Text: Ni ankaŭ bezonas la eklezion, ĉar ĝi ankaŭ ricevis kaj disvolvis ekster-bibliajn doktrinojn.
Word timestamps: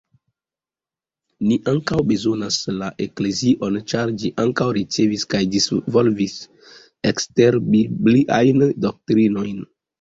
Ni 1.49 1.57
ankaŭ 1.73 1.99
bezonas 2.11 2.57
la 2.77 2.87
eklezion, 3.05 3.77
ĉar 3.93 4.15
ĝi 4.23 4.33
ankaŭ 4.45 4.69
ricevis 4.79 5.27
kaj 5.35 5.45
disvolvis 5.59 6.37
ekster-bibliajn 7.15 8.69
doktrinojn. 8.91 9.65